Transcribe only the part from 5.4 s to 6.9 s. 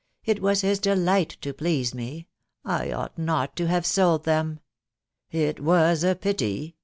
was a pity